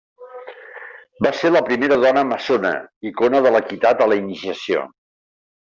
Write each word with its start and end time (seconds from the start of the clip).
Va 1.27 1.31
ser 1.41 1.51
la 1.51 1.61
primera 1.67 1.99
Dona 2.05 2.25
Maçona, 2.31 2.73
icona 3.11 3.45
de 3.49 3.55
l'equitat 3.57 4.03
a 4.07 4.11
la 4.15 4.21
iniciació. 4.23 4.89